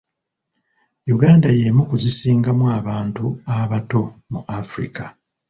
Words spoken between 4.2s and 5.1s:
mu Africa.